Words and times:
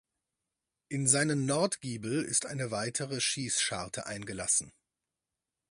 In 0.89 1.07
seinen 1.07 1.45
Nordgiebel 1.45 2.23
ist 2.23 2.47
eine 2.47 2.71
weite 2.71 3.21
Schießscharte 3.21 4.07
eingelassen. 4.07 4.73